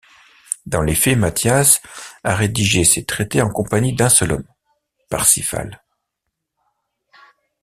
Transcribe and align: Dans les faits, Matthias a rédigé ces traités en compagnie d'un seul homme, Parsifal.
Dans 0.65 0.81
les 0.81 0.95
faits, 0.95 1.15
Matthias 1.19 1.79
a 2.23 2.33
rédigé 2.33 2.83
ces 2.85 3.05
traités 3.05 3.43
en 3.43 3.51
compagnie 3.51 3.93
d'un 3.93 4.09
seul 4.09 4.31
homme, 4.31 4.47
Parsifal. 5.11 5.79